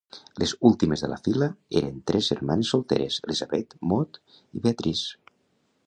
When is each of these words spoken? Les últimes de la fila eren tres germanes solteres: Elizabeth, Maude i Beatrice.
Les 0.43 0.53
últimes 0.69 1.03
de 1.05 1.09
la 1.11 1.19
fila 1.27 1.49
eren 1.81 1.99
tres 2.11 2.31
germanes 2.33 2.73
solteres: 2.75 3.21
Elizabeth, 3.29 3.79
Maude 3.93 4.41
i 4.61 4.65
Beatrice. 4.65 5.37